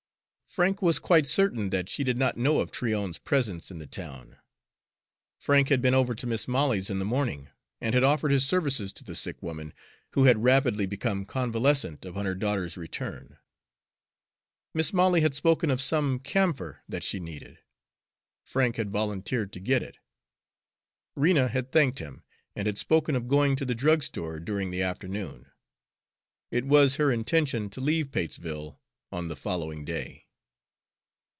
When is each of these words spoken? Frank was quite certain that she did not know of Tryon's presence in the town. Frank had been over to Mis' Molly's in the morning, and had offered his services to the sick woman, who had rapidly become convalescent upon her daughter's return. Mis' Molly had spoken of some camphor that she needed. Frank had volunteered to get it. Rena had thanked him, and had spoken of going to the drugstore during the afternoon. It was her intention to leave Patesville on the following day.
Frank 0.51 0.81
was 0.81 0.99
quite 0.99 1.27
certain 1.29 1.69
that 1.69 1.87
she 1.87 2.03
did 2.03 2.17
not 2.17 2.35
know 2.35 2.59
of 2.59 2.71
Tryon's 2.71 3.17
presence 3.17 3.71
in 3.71 3.77
the 3.77 3.87
town. 3.87 4.35
Frank 5.39 5.69
had 5.69 5.81
been 5.81 5.93
over 5.93 6.13
to 6.13 6.27
Mis' 6.27 6.45
Molly's 6.45 6.89
in 6.89 6.99
the 6.99 7.05
morning, 7.05 7.47
and 7.79 7.93
had 7.95 8.03
offered 8.03 8.31
his 8.31 8.45
services 8.45 8.91
to 8.91 9.05
the 9.05 9.15
sick 9.15 9.41
woman, 9.41 9.73
who 10.09 10.25
had 10.25 10.43
rapidly 10.43 10.85
become 10.85 11.23
convalescent 11.23 12.03
upon 12.03 12.25
her 12.25 12.35
daughter's 12.35 12.75
return. 12.75 13.37
Mis' 14.73 14.91
Molly 14.91 15.21
had 15.21 15.33
spoken 15.33 15.71
of 15.71 15.79
some 15.79 16.19
camphor 16.19 16.83
that 16.85 17.05
she 17.05 17.21
needed. 17.21 17.59
Frank 18.43 18.75
had 18.75 18.89
volunteered 18.91 19.53
to 19.53 19.59
get 19.61 19.81
it. 19.81 19.99
Rena 21.15 21.47
had 21.47 21.71
thanked 21.71 21.99
him, 21.99 22.23
and 22.57 22.65
had 22.67 22.77
spoken 22.77 23.15
of 23.15 23.29
going 23.29 23.55
to 23.55 23.63
the 23.63 23.73
drugstore 23.73 24.37
during 24.37 24.69
the 24.69 24.81
afternoon. 24.81 25.49
It 26.51 26.65
was 26.65 26.97
her 26.97 27.09
intention 27.09 27.69
to 27.69 27.79
leave 27.79 28.11
Patesville 28.11 28.81
on 29.13 29.29
the 29.29 29.37
following 29.37 29.85
day. 29.85 30.27